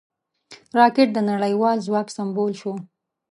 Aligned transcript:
راکټ 0.79 1.09
د 1.13 1.17
نړیوال 1.29 1.77
ځواک 1.87 2.07
سمبول 2.17 2.51
شو 2.61 2.73